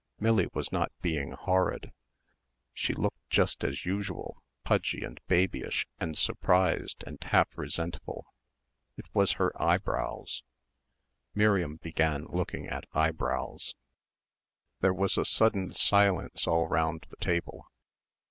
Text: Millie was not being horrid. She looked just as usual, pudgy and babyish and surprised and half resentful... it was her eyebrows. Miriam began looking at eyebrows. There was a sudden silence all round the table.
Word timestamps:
Millie 0.19 0.47
was 0.51 0.71
not 0.71 0.91
being 1.03 1.29
horrid. 1.33 1.91
She 2.73 2.95
looked 2.95 3.19
just 3.29 3.63
as 3.63 3.85
usual, 3.85 4.41
pudgy 4.63 5.03
and 5.03 5.19
babyish 5.27 5.85
and 5.99 6.17
surprised 6.17 7.03
and 7.05 7.19
half 7.23 7.55
resentful... 7.55 8.25
it 8.97 9.05
was 9.13 9.33
her 9.33 9.51
eyebrows. 9.61 10.41
Miriam 11.35 11.75
began 11.83 12.25
looking 12.29 12.65
at 12.65 12.87
eyebrows. 12.95 13.75
There 14.79 14.91
was 14.91 15.19
a 15.19 15.23
sudden 15.23 15.71
silence 15.71 16.47
all 16.47 16.65
round 16.67 17.05
the 17.11 17.17
table. 17.17 17.67